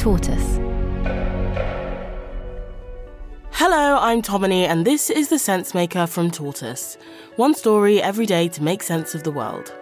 Tortoise. 0.00 0.56
Hello, 3.50 3.98
I'm 4.00 4.22
Tomini, 4.22 4.64
and 4.64 4.86
this 4.86 5.10
is 5.10 5.28
the 5.28 5.36
Sensemaker 5.36 6.08
from 6.08 6.30
Tortoise. 6.30 6.96
One 7.36 7.52
story 7.52 8.00
every 8.00 8.24
day 8.24 8.48
to 8.48 8.62
make 8.62 8.82
sense 8.82 9.14
of 9.14 9.24
the 9.24 9.30
world. 9.30 9.74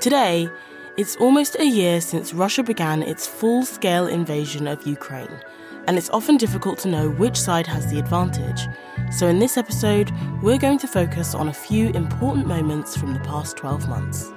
Today, 0.00 0.48
it's 0.96 1.16
almost 1.16 1.56
a 1.58 1.66
year 1.66 2.00
since 2.00 2.32
Russia 2.32 2.62
began 2.62 3.02
its 3.02 3.26
full 3.26 3.66
scale 3.66 4.06
invasion 4.06 4.66
of 4.66 4.86
Ukraine, 4.86 5.38
and 5.86 5.98
it's 5.98 6.08
often 6.08 6.38
difficult 6.38 6.78
to 6.78 6.88
know 6.88 7.10
which 7.10 7.38
side 7.38 7.66
has 7.66 7.92
the 7.92 7.98
advantage. 7.98 8.66
So, 9.10 9.28
in 9.28 9.38
this 9.38 9.58
episode, 9.58 10.10
we're 10.40 10.56
going 10.56 10.78
to 10.78 10.88
focus 10.88 11.34
on 11.34 11.48
a 11.48 11.52
few 11.52 11.90
important 11.90 12.46
moments 12.46 12.96
from 12.96 13.12
the 13.12 13.20
past 13.20 13.58
12 13.58 13.86
months. 13.86 14.32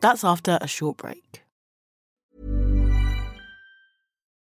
That's 0.00 0.22
after 0.22 0.58
a 0.60 0.68
short 0.68 0.96
break. 0.96 1.43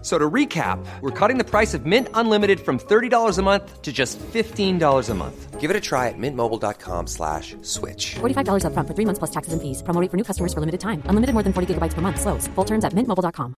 F- 0.00 0.06
So 0.06 0.18
to 0.18 0.30
recap, 0.30 0.78
we're 1.02 1.10
cutting 1.10 1.36
the 1.36 1.44
price 1.44 1.74
of 1.74 1.84
Mint 1.84 2.08
Unlimited 2.14 2.60
from 2.60 2.78
$30 2.78 3.38
a 3.38 3.42
month 3.42 3.82
to 3.82 3.92
just 3.92 4.18
$15 4.32 5.10
a 5.10 5.14
month. 5.14 5.60
Give 5.60 5.70
it 5.70 5.76
a 5.76 5.80
try 5.80 6.08
at 6.08 6.14
mintmobile.com 6.16 7.06
slash 7.06 7.54
switch. 7.60 8.14
$45 8.20 8.64
upfront 8.64 8.86
for 8.88 8.94
three 8.94 9.04
months 9.04 9.18
plus 9.18 9.30
taxes 9.30 9.52
and 9.52 9.60
fees. 9.60 9.82
Promo 9.82 10.00
rate 10.00 10.10
for 10.10 10.16
new 10.16 10.24
customers 10.24 10.54
for 10.54 10.60
limited 10.60 10.80
time. 10.80 11.02
Unlimited 11.04 11.34
more 11.34 11.42
than 11.42 11.52
40 11.52 11.74
gigabytes 11.74 11.92
per 11.92 12.00
month. 12.00 12.18
Slows. 12.18 12.48
Full 12.54 12.64
terms 12.64 12.82
at 12.86 12.94
mintmobile.com. 12.94 13.54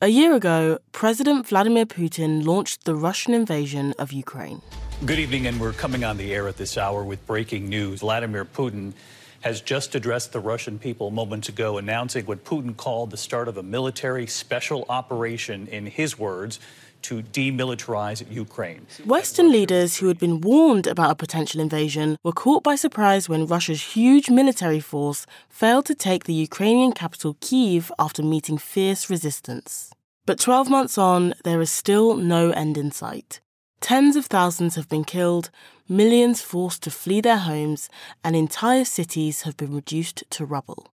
A 0.00 0.06
year 0.08 0.32
ago, 0.36 0.78
President 0.92 1.44
Vladimir 1.48 1.84
Putin 1.84 2.46
launched 2.46 2.84
the 2.84 2.94
Russian 2.94 3.34
invasion 3.34 3.94
of 3.98 4.12
Ukraine. 4.12 4.62
Good 5.04 5.18
evening, 5.18 5.48
and 5.48 5.60
we're 5.60 5.72
coming 5.72 6.04
on 6.04 6.16
the 6.18 6.32
air 6.32 6.46
at 6.46 6.56
this 6.56 6.78
hour 6.78 7.02
with 7.02 7.18
breaking 7.26 7.68
news. 7.68 8.00
Vladimir 8.00 8.44
Putin 8.44 8.92
has 9.40 9.60
just 9.60 9.94
addressed 9.94 10.32
the 10.32 10.40
Russian 10.40 10.78
people 10.78 11.10
moments 11.10 11.48
ago, 11.48 11.78
announcing 11.78 12.26
what 12.26 12.44
Putin 12.44 12.76
called 12.76 13.10
the 13.10 13.16
start 13.16 13.48
of 13.48 13.56
a 13.56 13.62
military 13.62 14.26
special 14.26 14.84
operation, 14.88 15.66
in 15.68 15.86
his 15.86 16.18
words, 16.18 16.58
to 17.02 17.22
demilitarize 17.22 18.28
Ukraine. 18.30 18.86
Western 19.04 19.52
leaders 19.52 19.98
who 19.98 20.08
had 20.08 20.18
been 20.18 20.40
warned 20.40 20.86
about 20.86 21.12
a 21.12 21.14
potential 21.14 21.60
invasion 21.60 22.16
were 22.24 22.32
caught 22.32 22.64
by 22.64 22.74
surprise 22.74 23.28
when 23.28 23.46
Russia's 23.46 23.94
huge 23.94 24.30
military 24.30 24.80
force 24.80 25.24
failed 25.48 25.86
to 25.86 25.94
take 25.94 26.24
the 26.24 26.34
Ukrainian 26.34 26.92
capital 26.92 27.34
Kyiv 27.34 27.90
after 27.98 28.22
meeting 28.22 28.58
fierce 28.58 29.08
resistance. 29.08 29.92
But 30.26 30.40
12 30.40 30.68
months 30.68 30.98
on, 30.98 31.34
there 31.44 31.60
is 31.60 31.70
still 31.70 32.16
no 32.16 32.50
end 32.50 32.76
in 32.76 32.90
sight. 32.90 33.40
Tens 33.80 34.16
of 34.16 34.26
thousands 34.26 34.74
have 34.74 34.88
been 34.88 35.04
killed, 35.04 35.50
millions 35.88 36.42
forced 36.42 36.82
to 36.82 36.90
flee 36.90 37.20
their 37.20 37.38
homes, 37.38 37.88
and 38.24 38.34
entire 38.34 38.84
cities 38.84 39.42
have 39.42 39.56
been 39.56 39.74
reduced 39.74 40.24
to 40.30 40.44
rubble. 40.44 40.92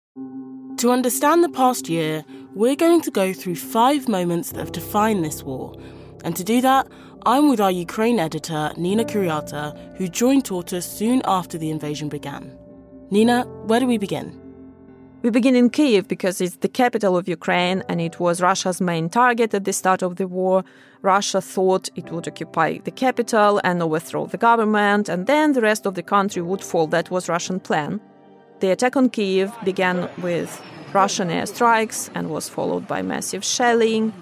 To 0.78 0.90
understand 0.90 1.42
the 1.42 1.48
past 1.48 1.88
year, 1.88 2.24
we're 2.54 2.76
going 2.76 3.00
to 3.02 3.10
go 3.10 3.32
through 3.32 3.56
five 3.56 4.08
moments 4.08 4.52
that 4.52 4.60
have 4.60 4.72
defined 4.72 5.24
this 5.24 5.42
war. 5.42 5.74
And 6.24 6.36
to 6.36 6.44
do 6.44 6.60
that, 6.60 6.86
I'm 7.24 7.48
with 7.48 7.60
our 7.60 7.70
Ukraine 7.70 8.18
editor, 8.18 8.72
Nina 8.76 9.04
Kuriata, 9.04 9.96
who 9.96 10.06
joined 10.08 10.44
Tortoise 10.44 10.86
soon 10.86 11.22
after 11.24 11.56
the 11.56 11.70
invasion 11.70 12.08
began. 12.08 12.56
Nina, 13.10 13.44
where 13.66 13.80
do 13.80 13.86
we 13.86 13.98
begin? 13.98 14.43
We 15.24 15.30
begin 15.30 15.56
in 15.56 15.70
Kiev 15.70 16.06
because 16.06 16.42
it's 16.42 16.56
the 16.56 16.68
capital 16.68 17.16
of 17.16 17.26
Ukraine 17.26 17.82
and 17.88 17.98
it 17.98 18.20
was 18.20 18.42
Russia's 18.42 18.78
main 18.78 19.08
target 19.08 19.54
at 19.54 19.64
the 19.64 19.72
start 19.72 20.02
of 20.02 20.16
the 20.16 20.28
war. 20.28 20.64
Russia 21.00 21.40
thought 21.40 21.88
it 21.96 22.12
would 22.12 22.28
occupy 22.28 22.76
the 22.84 22.90
capital 22.90 23.58
and 23.64 23.82
overthrow 23.82 24.26
the 24.26 24.36
government, 24.36 25.08
and 25.08 25.26
then 25.26 25.54
the 25.54 25.62
rest 25.62 25.86
of 25.86 25.94
the 25.94 26.02
country 26.02 26.42
would 26.42 26.62
fall. 26.62 26.86
That 26.88 27.10
was 27.10 27.30
Russian 27.30 27.58
plan. 27.58 28.02
The 28.60 28.70
attack 28.72 28.96
on 28.96 29.08
Kiev 29.08 29.50
began 29.64 30.10
with 30.18 30.60
Russian 30.92 31.28
airstrikes 31.30 32.10
and 32.14 32.28
was 32.28 32.50
followed 32.50 32.86
by 32.86 33.00
massive 33.00 33.46
shelling. 33.46 34.12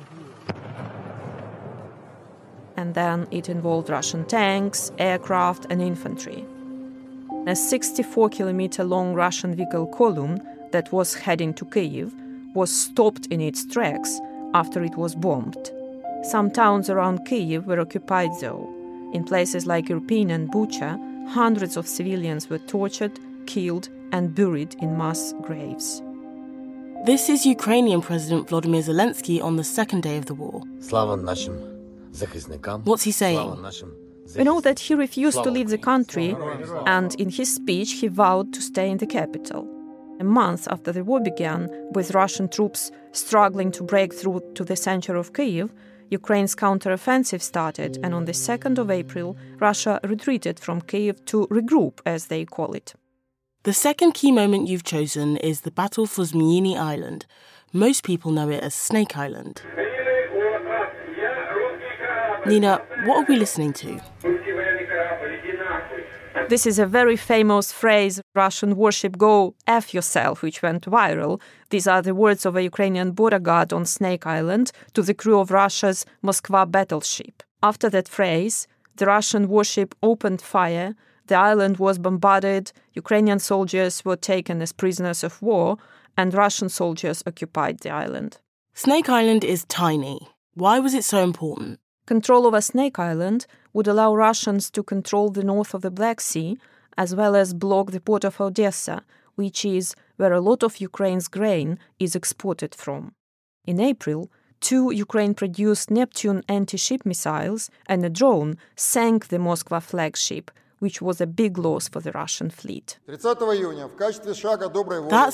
And 2.77 2.95
then 2.95 3.27
it 3.33 3.49
involved 3.49 3.91
Russian 3.91 4.25
tanks, 4.25 4.93
aircraft, 4.99 5.67
and 5.69 5.83
infantry. 5.83 6.45
A 7.49 7.57
64 7.57 8.29
kilometer 8.29 8.85
long 8.85 9.15
Russian 9.15 9.57
vehicle 9.57 9.89
column 9.89 10.41
that 10.73 10.93
was 10.93 11.15
heading 11.15 11.55
to 11.55 11.65
Kyiv, 11.65 12.13
was 12.55 12.71
stopped 12.71 13.27
in 13.27 13.41
its 13.41 13.65
tracks 13.65 14.21
after 14.55 14.83
it 14.83 14.97
was 14.97 15.15
bombed. 15.15 15.71
Some 16.23 16.51
towns 16.51 16.91
around 16.91 17.21
Kyiv 17.27 17.65
were 17.65 17.81
occupied, 17.81 18.31
though. 18.41 18.69
In 19.13 19.25
places 19.25 19.67
like 19.67 19.87
Irpin 19.87 20.31
and 20.31 20.51
Bucha, 20.51 20.99
hundreds 21.29 21.77
of 21.77 21.87
civilians 21.87 22.49
were 22.49 22.59
tortured, 22.59 23.19
killed, 23.47 23.89
and 24.13 24.35
buried 24.35 24.75
in 24.81 24.97
mass 24.97 25.35
graves. 25.43 26.03
This 27.05 27.29
is 27.29 27.45
Ukrainian 27.45 28.01
President 28.01 28.49
Vladimir 28.49 28.83
Zelensky 28.83 29.43
on 29.43 29.57
the 29.57 29.65
second 29.65 30.03
day 30.03 30.17
of 30.19 30.27
the 30.27 30.35
war. 30.35 30.61
What's 32.85 33.03
he 33.03 33.11
saying? 33.11 33.57
We 34.37 34.45
know 34.45 34.61
that 34.61 34.79
he 34.79 34.95
refused 34.95 35.43
to 35.43 35.51
leave 35.51 35.71
the 35.71 35.79
country, 35.79 36.37
and 36.87 37.15
in 37.17 37.31
his 37.31 37.53
speech, 37.53 37.93
he 37.95 38.07
vowed 38.07 38.53
to 38.53 38.63
stay 38.63 38.89
in 38.89 38.99
the 38.99 39.07
capital. 39.07 39.67
A 40.23 40.25
month 40.25 40.69
after 40.71 40.93
the 40.93 41.03
war 41.03 41.19
began, 41.19 41.69
with 41.95 42.15
Russian 42.15 42.49
troops 42.49 42.93
struggling 43.11 43.73
to 43.73 43.83
break 43.83 44.15
through 44.15 44.41
to 44.55 44.63
the 44.63 44.77
center 44.77 45.17
of 45.17 45.33
Kiev, 45.35 45.73
Ukraine's 46.11 46.55
counteroffensive 46.55 47.43
started, 47.43 47.99
and 48.05 48.15
on 48.15 48.27
the 48.27 48.33
2nd 48.49 48.79
of 48.79 48.89
April, 48.89 49.37
Russia 49.59 49.99
retreated 50.05 50.61
from 50.61 50.81
Kiev 50.81 51.25
to 51.25 51.49
regroup, 51.49 51.99
as 52.07 52.27
they 52.27 52.45
call 52.45 52.73
it. 52.75 52.95
The 53.65 53.73
second 53.73 54.13
key 54.13 54.31
moment 54.31 54.69
you've 54.69 54.85
chosen 54.85 55.39
is 55.39 55.63
the 55.63 55.73
battle 55.73 56.07
for 56.07 56.23
Zmyiny 56.23 56.77
Island. 56.79 57.27
Most 57.73 58.05
people 58.05 58.31
know 58.31 58.49
it 58.49 58.63
as 58.63 58.77
Snake 58.77 59.17
Island. 59.17 59.63
Nina, 62.47 62.81
what 63.07 63.25
are 63.25 63.27
we 63.29 63.35
listening 63.35 63.73
to? 63.73 64.01
This 66.53 66.67
is 66.67 66.79
a 66.79 66.85
very 66.85 67.17
famous 67.17 67.73
phrase 67.73 68.21
Russian 68.35 68.77
worship 68.77 69.17
go 69.17 69.55
F 69.67 69.95
yourself, 69.95 70.43
which 70.43 70.61
went 70.61 70.85
viral. 70.85 71.41
These 71.71 71.87
are 71.87 72.03
the 72.03 72.15
words 72.15 72.45
of 72.45 72.57
a 72.57 72.63
Ukrainian 72.63 73.13
border 73.13 73.39
guard 73.39 73.73
on 73.73 73.87
Snake 73.87 74.27
Island 74.27 74.71
to 74.93 75.01
the 75.01 75.15
crew 75.15 75.41
of 75.41 75.51
Russia's 75.51 76.05
Moskva 76.23 76.71
battleship. 76.71 77.43
After 77.63 77.89
that 77.89 78.07
phrase, 78.07 78.69
the 78.97 79.07
Russian 79.07 79.49
warship 79.49 79.95
opened 80.03 80.43
fire, 80.43 80.95
the 81.29 81.37
island 81.37 81.79
was 81.79 81.99
bombarded, 81.99 82.71
Ukrainian 82.93 83.39
soldiers 83.39 84.05
were 84.05 84.17
taken 84.33 84.61
as 84.61 84.73
prisoners 84.73 85.25
of 85.25 85.41
war, 85.41 85.79
and 86.19 86.35
Russian 86.35 86.69
soldiers 86.69 87.23
occupied 87.27 87.79
the 87.79 87.89
island. 87.89 88.37
Snake 88.75 89.09
Island 89.09 89.43
is 89.43 89.65
tiny. 89.65 90.29
Why 90.53 90.81
was 90.81 90.93
it 90.93 91.05
so 91.05 91.25
important? 91.25 91.81
Control 92.13 92.47
over 92.47 92.61
Snake 92.61 92.99
Island 92.99 93.47
would 93.73 93.89
allow 93.89 94.15
Russians 94.15 94.69
to 94.73 94.83
control 94.83 95.31
the 95.31 95.43
north 95.43 95.73
of 95.73 95.81
the 95.81 95.91
Black 95.91 96.21
Sea, 96.21 96.59
as 96.99 97.15
well 97.15 97.35
as 97.35 97.55
block 97.55 97.91
the 97.91 98.01
port 98.01 98.23
of 98.23 98.39
Odessa, 98.39 99.03
which 99.35 99.65
is 99.65 99.95
where 100.19 100.35
a 100.35 100.41
lot 100.43 100.63
of 100.63 100.79
Ukraine's 100.79 101.27
grain 101.27 101.79
is 101.99 102.15
exported 102.15 102.75
from. 102.75 103.15
In 103.65 103.81
April, 103.81 104.31
two 104.61 104.91
Ukraine 104.91 105.33
produced 105.33 105.91
Neptune 105.91 106.43
anti 106.49 106.77
ship 106.77 107.07
missiles 107.07 107.71
and 107.87 108.05
a 108.05 108.11
drone 108.11 108.59
sank 108.77 109.29
the 109.29 109.39
Moskva 109.39 109.81
flagship, 109.83 110.51
which 110.83 111.01
was 111.01 111.21
a 111.21 111.29
big 111.29 111.59
loss 111.59 111.87
for 111.87 112.01
the 112.01 112.11
Russian 112.11 112.51
fleet. 112.51 112.99
That's 113.07 113.25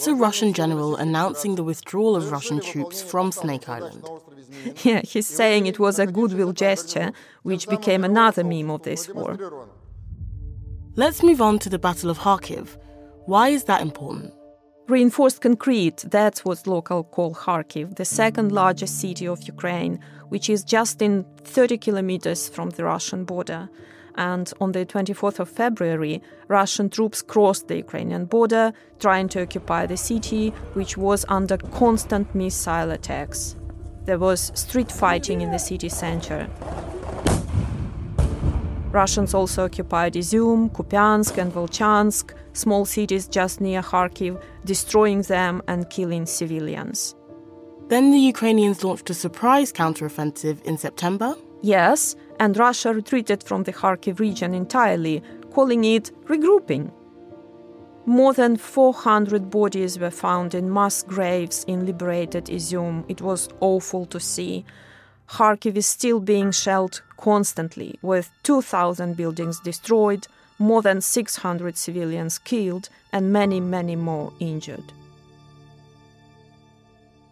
a 0.07 0.15
Russian 0.15 0.53
general 0.53 0.95
announcing 0.97 1.55
the 1.55 1.65
withdrawal 1.65 2.17
of 2.17 2.31
Russian 2.31 2.61
troops 2.61 3.01
from 3.01 3.33
Snake 3.33 3.67
Island. 3.67 4.05
Yeah, 4.83 5.01
he's 5.03 5.27
saying 5.27 5.67
it 5.67 5.79
was 5.79 5.99
a 5.99 6.07
goodwill 6.07 6.53
gesture, 6.53 7.13
which 7.43 7.69
became 7.69 8.03
another 8.03 8.43
meme 8.45 8.71
of 8.71 8.83
this 8.83 9.09
war. 9.09 9.37
Let's 10.97 11.23
move 11.23 11.41
on 11.41 11.59
to 11.61 11.69
the 11.71 11.79
Battle 11.79 12.11
of 12.11 12.19
Kharkiv. 12.19 12.67
Why 13.27 13.49
is 13.49 13.65
that 13.65 13.81
important? 13.83 14.33
Reinforced 14.89 15.41
concrete, 15.41 15.99
that's 16.11 16.45
what 16.45 16.67
locals 16.67 17.07
call 17.11 17.35
Kharkiv, 17.35 17.97
the 17.97 18.05
second 18.05 18.53
largest 18.53 19.01
city 19.01 19.27
of 19.29 19.43
Ukraine, 19.55 20.01
which 20.29 20.51
is 20.51 20.63
just 20.65 21.01
in 21.01 21.25
30 21.45 21.79
kilometers 21.79 22.49
from 22.49 22.71
the 22.71 22.85
Russian 22.85 23.25
border. 23.25 23.69
And 24.19 24.53
on 24.61 24.73
the 24.73 24.85
24th 24.85 25.39
of 25.39 25.49
February, 25.49 26.21
Russian 26.49 26.91
troops 26.91 27.23
crossed 27.23 27.69
the 27.69 27.77
Ukrainian 27.77 28.25
border, 28.25 28.73
trying 28.99 29.29
to 29.29 29.43
occupy 29.43 29.87
the 29.87 29.97
city, 29.97 30.51
which 30.75 30.97
was 30.97 31.25
under 31.29 31.57
constant 31.57 32.35
missile 32.35 32.91
attacks. 32.91 33.55
There 34.07 34.19
was 34.19 34.51
street 34.55 34.91
fighting 34.91 35.41
in 35.41 35.53
the 35.53 35.59
city 35.61 35.89
center. 35.89 36.49
Russians 38.91 39.35
also 39.35 39.67
occupied 39.67 40.15
Izyum, 40.15 40.73
Kupiansk, 40.73 41.39
and 41.39 41.53
Volchansk, 41.53 42.33
small 42.55 42.85
cities 42.87 43.29
just 43.29 43.61
near 43.61 43.83
Kharkiv, 43.83 44.43
destroying 44.65 45.23
them 45.23 45.63
and 45.69 45.89
killing 45.91 46.27
civilians. 46.27 47.15
Then 47.87 48.11
the 48.11 48.19
Ukrainians 48.19 48.83
launched 48.83 49.11
a 49.11 49.15
surprise 49.15 49.73
counteroffensive 49.73 50.61
in 50.65 50.77
September. 50.77 51.37
Yes, 51.63 52.17
and 52.39 52.57
Russia 52.57 52.93
retreated 52.95 53.43
from 53.43 53.65
the 53.65 53.73
Kharkiv 53.73 54.19
region 54.19 54.55
entirely, 54.55 55.23
calling 55.53 55.85
it 55.85 56.11
regrouping. 56.27 56.91
More 58.07 58.33
than 58.33 58.57
400 58.57 59.51
bodies 59.51 59.99
were 59.99 60.11
found 60.11 60.55
in 60.55 60.73
mass 60.73 61.03
graves 61.03 61.65
in 61.65 61.85
liberated 61.85 62.47
Izyum. 62.47 63.05
It 63.09 63.21
was 63.21 63.49
awful 63.61 64.07
to 64.07 64.19
see. 64.19 64.65
Kharkiv 65.29 65.77
is 65.77 65.87
still 65.87 66.21
being 66.21 66.51
shelled 66.51 67.03
constantly, 67.19 67.99
with 68.01 68.31
2,000 68.45 69.15
buildings 69.17 69.61
destroyed, 69.61 70.27
more 70.59 70.81
than 70.81 71.01
600 71.01 71.77
civilians 71.77 72.39
killed, 72.39 72.89
and 73.13 73.33
many, 73.33 73.61
many 73.61 73.95
more 73.95 74.33
injured. 74.41 74.93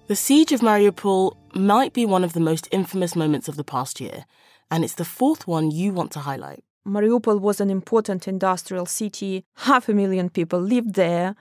The 0.08 0.14
siege 0.14 0.52
of 0.52 0.60
Mariupol 0.60 1.36
might 1.54 1.92
be 1.92 2.04
one 2.04 2.22
of 2.22 2.32
the 2.34 2.40
most 2.40 2.68
infamous 2.70 3.16
moments 3.16 3.48
of 3.48 3.56
the 3.56 3.64
past 3.64 4.00
year, 4.00 4.24
and 4.70 4.84
it's 4.84 4.94
the 4.94 5.04
fourth 5.04 5.46
one 5.46 5.70
you 5.70 5.92
want 5.92 6.10
to 6.12 6.20
highlight. 6.20 6.62
Mariupol 6.86 7.40
was 7.40 7.60
an 7.60 7.70
important 7.70 8.28
industrial 8.28 8.86
city, 8.86 9.44
half 9.56 9.88
a 9.88 9.94
million 9.94 10.30
people 10.30 10.60
lived 10.60 10.94
there, 10.94 11.34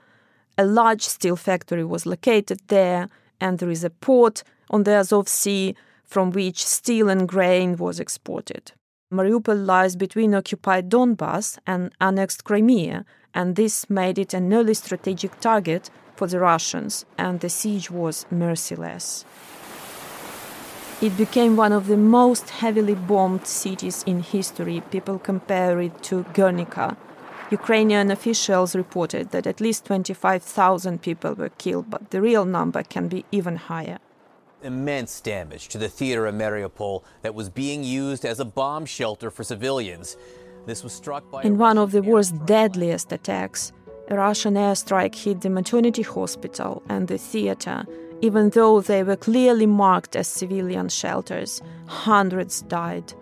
a 0.58 0.64
large 0.64 1.02
steel 1.02 1.36
factory 1.36 1.84
was 1.84 2.06
located 2.06 2.60
there, 2.68 3.08
and 3.40 3.58
there 3.58 3.70
is 3.70 3.84
a 3.84 3.90
port 3.90 4.42
on 4.70 4.82
the 4.82 4.92
Azov 4.92 5.28
Sea 5.28 5.74
from 6.04 6.30
which 6.30 6.64
steel 6.64 7.08
and 7.08 7.28
grain 7.28 7.76
was 7.76 8.00
exported. 8.00 8.72
Mariupol 9.12 9.64
lies 9.66 9.94
between 9.94 10.34
occupied 10.34 10.88
Donbass 10.88 11.58
and 11.66 11.92
annexed 12.00 12.44
Crimea, 12.44 13.04
and 13.34 13.54
this 13.54 13.88
made 13.88 14.18
it 14.18 14.34
an 14.34 14.52
early 14.52 14.74
strategic 14.74 15.38
target 15.40 15.90
for 16.16 16.26
the 16.26 16.40
Russians, 16.40 17.04
and 17.18 17.40
the 17.40 17.50
siege 17.50 17.90
was 17.90 18.26
merciless. 18.30 19.24
It 21.02 21.16
became 21.16 21.56
one 21.56 21.72
of 21.72 21.86
the 21.88 21.96
most 21.96 22.50
heavily 22.50 22.94
bombed 22.94 23.46
cities 23.46 24.02
in 24.06 24.22
history. 24.22 24.82
People 24.90 25.18
compare 25.18 25.80
it 25.80 26.02
to 26.04 26.24
Guernica. 26.32 26.96
Ukrainian 27.50 28.10
officials 28.10 28.74
reported 28.74 29.30
that 29.30 29.46
at 29.46 29.60
least 29.60 29.84
25,000 29.84 31.00
people 31.02 31.34
were 31.34 31.50
killed, 31.50 31.90
but 31.90 32.10
the 32.10 32.20
real 32.20 32.44
number 32.44 32.82
can 32.82 33.08
be 33.08 33.24
even 33.30 33.56
higher 33.56 33.98
immense 34.62 35.20
damage 35.20 35.68
to 35.68 35.78
the 35.78 35.88
theater 35.88 36.26
of 36.26 36.34
Mariupol 36.34 37.02
that 37.22 37.34
was 37.34 37.48
being 37.48 37.84
used 37.84 38.24
as 38.24 38.40
a 38.40 38.44
bomb 38.44 38.84
shelter 38.84 39.30
for 39.30 39.44
civilians. 39.44 40.16
This 40.66 40.82
was 40.82 40.92
struck 40.92 41.30
by 41.30 41.42
in 41.42 41.58
one 41.58 41.78
of 41.78 41.92
the 41.92 42.02
war's 42.02 42.32
deadliest 42.32 43.12
attacks. 43.12 43.72
A 44.08 44.16
Russian 44.16 44.54
airstrike 44.54 45.14
hit 45.14 45.40
the 45.40 45.50
maternity 45.50 46.02
hospital 46.02 46.82
and 46.88 47.08
the 47.08 47.18
theater. 47.18 47.84
Even 48.20 48.50
though 48.50 48.80
they 48.80 49.02
were 49.02 49.16
clearly 49.16 49.66
marked 49.66 50.16
as 50.16 50.26
civilian 50.26 50.88
shelters, 50.88 51.60
hundreds 51.86 52.62
died. 52.62 53.12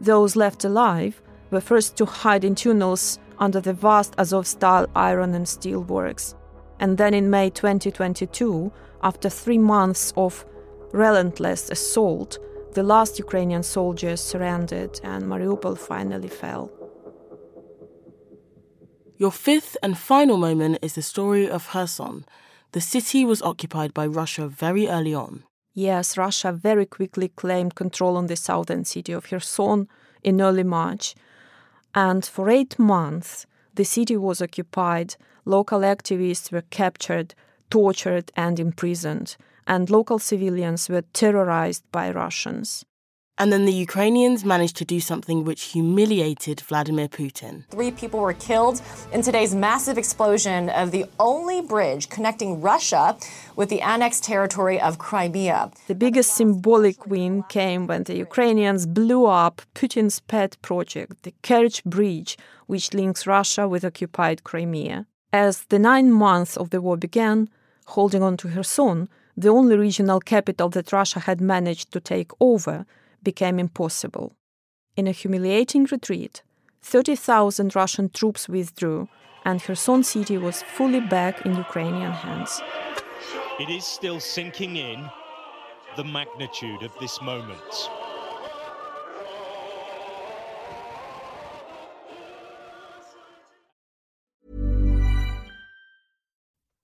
Those 0.00 0.36
left 0.36 0.64
alive 0.64 1.20
were 1.50 1.60
forced 1.60 1.96
to 1.98 2.06
hide 2.06 2.44
in 2.44 2.54
tunnels 2.54 3.18
under 3.38 3.60
the 3.60 3.74
vast 3.74 4.16
Azovstal 4.16 4.88
iron 4.94 5.34
and 5.34 5.48
steel 5.48 5.82
works. 5.82 6.34
And 6.80 6.98
then 6.98 7.14
in 7.14 7.30
May 7.30 7.50
2022, 7.50 8.72
after 9.02 9.28
three 9.28 9.58
months 9.58 10.12
of 10.16 10.44
relentless 10.92 11.70
assault, 11.70 12.38
the 12.72 12.82
last 12.82 13.18
Ukrainian 13.18 13.62
soldiers 13.62 14.20
surrendered 14.20 15.00
and 15.04 15.24
Mariupol 15.24 15.76
finally 15.76 16.28
fell. 16.28 16.70
Your 19.18 19.30
fifth 19.30 19.76
and 19.82 19.96
final 19.96 20.36
moment 20.36 20.78
is 20.82 20.94
the 20.94 21.02
story 21.02 21.48
of 21.48 21.68
Kherson. 21.68 22.24
The 22.72 22.80
city 22.80 23.24
was 23.24 23.42
occupied 23.42 23.94
by 23.94 24.06
Russia 24.06 24.48
very 24.48 24.88
early 24.88 25.14
on. 25.14 25.44
Yes, 25.74 26.18
Russia 26.18 26.52
very 26.52 26.86
quickly 26.86 27.28
claimed 27.28 27.74
control 27.74 28.16
on 28.16 28.26
the 28.26 28.36
southern 28.36 28.84
city 28.84 29.12
of 29.12 29.24
Kherson 29.24 29.88
in 30.22 30.40
early 30.40 30.64
March. 30.64 31.14
And 31.94 32.24
for 32.24 32.50
eight 32.50 32.78
months, 32.78 33.46
the 33.74 33.84
city 33.84 34.16
was 34.16 34.42
occupied, 34.42 35.16
local 35.44 35.80
activists 35.80 36.52
were 36.52 36.64
captured, 36.70 37.34
tortured, 37.70 38.30
and 38.36 38.58
imprisoned 38.58 39.36
and 39.66 39.90
local 39.90 40.18
civilians 40.18 40.88
were 40.88 41.02
terrorized 41.12 41.84
by 41.92 42.10
Russians. 42.10 42.84
And 43.38 43.50
then 43.52 43.64
the 43.64 43.72
Ukrainians 43.72 44.44
managed 44.44 44.76
to 44.76 44.84
do 44.84 45.00
something 45.00 45.42
which 45.42 45.62
humiliated 45.74 46.60
Vladimir 46.60 47.08
Putin. 47.08 47.64
Three 47.70 47.90
people 47.90 48.20
were 48.20 48.34
killed 48.34 48.82
in 49.10 49.22
today's 49.22 49.54
massive 49.54 49.96
explosion 49.96 50.68
of 50.68 50.90
the 50.90 51.06
only 51.18 51.62
bridge 51.62 52.10
connecting 52.10 52.60
Russia 52.60 53.16
with 53.56 53.70
the 53.70 53.80
annexed 53.80 54.22
territory 54.22 54.78
of 54.80 54.98
Crimea. 54.98 55.70
The 55.86 55.94
biggest 55.94 56.34
symbolic 56.34 57.06
win 57.06 57.42
came 57.48 57.86
when 57.86 58.04
the 58.04 58.16
Ukrainians 58.16 58.86
blew 58.86 59.24
up 59.26 59.62
Putin's 59.74 60.20
pet 60.20 60.56
project, 60.60 61.22
the 61.22 61.34
Kerch 61.42 61.82
Bridge, 61.84 62.36
which 62.66 62.92
links 62.92 63.26
Russia 63.26 63.66
with 63.66 63.84
occupied 63.84 64.44
Crimea. 64.44 65.06
As 65.32 65.64
the 65.64 65.78
nine 65.78 66.12
months 66.12 66.58
of 66.58 66.68
the 66.68 66.82
war 66.82 66.98
began, 66.98 67.48
holding 67.86 68.22
on 68.22 68.36
to 68.36 68.48
Kherson, 68.48 69.08
the 69.36 69.48
only 69.48 69.76
regional 69.76 70.20
capital 70.20 70.68
that 70.68 70.92
Russia 70.92 71.20
had 71.20 71.40
managed 71.40 71.90
to 71.92 72.00
take 72.00 72.30
over, 72.38 72.84
became 73.22 73.58
impossible. 73.58 74.32
In 74.96 75.06
a 75.06 75.12
humiliating 75.12 75.84
retreat, 75.90 76.42
30,000 76.82 77.74
Russian 77.74 78.10
troops 78.10 78.48
withdrew, 78.48 79.08
and 79.44 79.62
Kherson 79.62 80.02
city 80.02 80.36
was 80.36 80.62
fully 80.62 81.00
back 81.00 81.46
in 81.46 81.54
Ukrainian 81.54 82.12
hands. 82.12 82.60
It 83.60 83.70
is 83.70 83.84
still 83.84 84.20
sinking 84.20 84.76
in 84.76 85.08
the 85.96 86.04
magnitude 86.04 86.82
of 86.82 86.92
this 87.00 87.20
moment. 87.22 87.88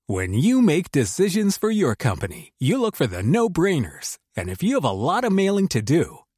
When 0.07 0.33
you 0.33 0.63
make 0.63 0.91
decisions 0.91 1.59
for 1.59 1.71
your 1.71 1.95
company, 1.95 2.53
you 2.59 2.81
look 2.81 2.97
for 2.97 3.07
the 3.07 3.23
no 3.23 3.51
brainers. 3.51 4.17
And 4.35 4.49
if 4.49 4.63
you 4.63 4.77
have 4.77 4.85
a 4.85 4.91
lot 4.91 5.23
of 5.25 5.33
mailing 5.33 5.69
to 5.69 5.83
do, 5.83 6.21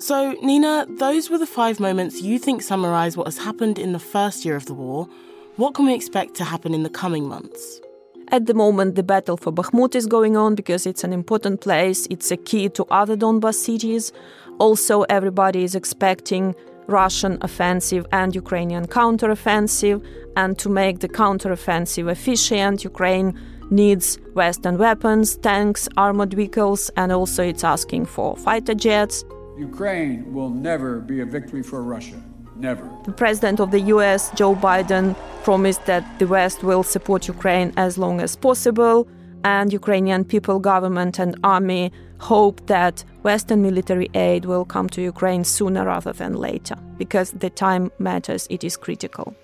So, 0.00 0.32
Nina, 0.42 0.86
those 0.88 1.28
were 1.28 1.38
the 1.38 1.46
five 1.46 1.80
moments 1.80 2.22
you 2.22 2.38
think 2.38 2.62
summarize 2.62 3.16
what 3.16 3.26
has 3.26 3.38
happened 3.38 3.80
in 3.80 3.92
the 3.92 3.98
first 3.98 4.44
year 4.44 4.54
of 4.54 4.66
the 4.66 4.74
war. 4.74 5.08
What 5.56 5.74
can 5.74 5.86
we 5.86 5.94
expect 5.94 6.34
to 6.34 6.44
happen 6.44 6.72
in 6.72 6.84
the 6.84 6.90
coming 6.90 7.26
months? 7.26 7.80
At 8.28 8.46
the 8.46 8.54
moment, 8.54 8.94
the 8.94 9.02
battle 9.02 9.36
for 9.36 9.52
Bakhmut 9.52 9.96
is 9.96 10.06
going 10.06 10.36
on 10.36 10.54
because 10.54 10.86
it's 10.86 11.02
an 11.02 11.12
important 11.12 11.60
place. 11.62 12.06
It's 12.10 12.30
a 12.30 12.36
key 12.36 12.68
to 12.70 12.84
other 12.90 13.16
Donbas 13.16 13.54
cities. 13.54 14.12
Also, 14.60 15.02
everybody 15.04 15.64
is 15.64 15.74
expecting 15.74 16.54
Russian 16.86 17.38
offensive 17.40 18.06
and 18.12 18.36
Ukrainian 18.36 18.86
counteroffensive. 18.86 20.04
And 20.36 20.56
to 20.60 20.68
make 20.68 21.00
the 21.00 21.08
counteroffensive 21.08 22.08
efficient, 22.08 22.84
Ukraine 22.84 23.36
needs 23.70 24.16
Western 24.34 24.78
weapons, 24.78 25.36
tanks, 25.38 25.88
armored 25.96 26.34
vehicles, 26.34 26.88
and 26.96 27.10
also 27.10 27.42
it's 27.42 27.64
asking 27.64 28.06
for 28.06 28.36
fighter 28.36 28.74
jets. 28.74 29.24
Ukraine 29.58 30.32
will 30.32 30.50
never 30.50 31.00
be 31.00 31.20
a 31.20 31.26
victory 31.26 31.62
for 31.62 31.82
Russia. 31.82 32.22
Never. 32.56 32.88
The 33.04 33.12
president 33.12 33.60
of 33.60 33.70
the 33.70 33.80
US, 33.94 34.30
Joe 34.34 34.54
Biden, 34.54 35.16
promised 35.42 35.86
that 35.86 36.04
the 36.18 36.26
West 36.26 36.62
will 36.62 36.82
support 36.82 37.28
Ukraine 37.28 37.72
as 37.76 37.98
long 37.98 38.20
as 38.20 38.36
possible, 38.36 39.08
and 39.44 39.72
Ukrainian 39.72 40.24
people, 40.24 40.58
government, 40.58 41.18
and 41.18 41.38
army 41.44 41.92
hope 42.18 42.66
that 42.66 43.04
Western 43.22 43.62
military 43.62 44.10
aid 44.14 44.44
will 44.44 44.64
come 44.64 44.88
to 44.90 45.00
Ukraine 45.00 45.44
sooner 45.44 45.84
rather 45.86 46.12
than 46.12 46.34
later, 46.34 46.76
because 46.96 47.30
the 47.30 47.50
time 47.50 47.92
matters, 47.98 48.46
it 48.50 48.64
is 48.64 48.76
critical. 48.76 49.34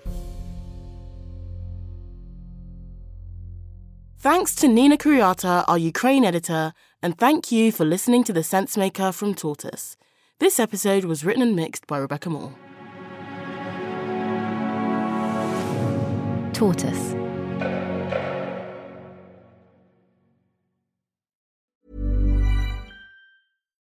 Thanks 4.19 4.55
to 4.55 4.67
Nina 4.67 4.97
Kuriata, 4.97 5.63
our 5.67 5.77
Ukraine 5.77 6.25
editor, 6.25 6.73
and 7.01 7.17
thank 7.17 7.51
you 7.51 7.71
for 7.71 7.85
listening 7.85 8.23
to 8.25 8.33
The 8.33 8.43
Sensemaker 8.43 9.13
from 9.13 9.35
Tortoise. 9.35 9.95
This 10.41 10.59
episode 10.59 11.05
was 11.05 11.23
written 11.23 11.41
and 11.41 11.55
mixed 11.55 11.87
by 11.87 11.97
Rebecca 11.97 12.29
Moore. 12.29 12.53
Tortoise. 16.51 17.15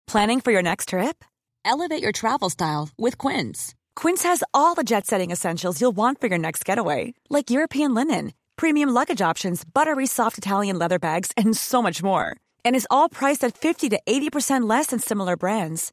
Planning 0.07 0.41
for 0.41 0.51
your 0.51 0.63
next 0.63 0.89
trip? 0.89 1.25
Elevate 1.67 2.03
your 2.03 2.11
travel 2.11 2.49
style 2.49 2.89
with 2.97 3.19
Quince. 3.19 3.75
Quince 3.95 4.23
has 4.23 4.43
all 4.55 4.75
the 4.75 4.83
jet 4.83 5.07
setting 5.07 5.31
essentials 5.31 5.79
you'll 5.79 5.93
want 5.93 6.23
for 6.23 6.29
your 6.29 6.39
next 6.39 6.65
getaway, 6.65 7.13
like 7.29 7.51
European 7.51 7.93
linen, 7.95 8.33
premium 8.57 8.89
luggage 8.89 9.21
options, 9.21 9.63
buttery 9.63 10.07
soft 10.07 10.39
Italian 10.39 10.79
leather 10.79 10.99
bags, 10.99 11.33
and 11.37 11.55
so 11.55 11.83
much 11.83 12.03
more. 12.03 12.35
And 12.65 12.75
is 12.75 12.89
all 12.91 13.11
priced 13.11 13.45
at 13.45 13.59
50 13.59 13.91
to 13.91 14.01
80% 14.07 14.67
less 14.67 14.87
than 14.87 15.01
similar 15.01 15.37
brands. 15.37 15.93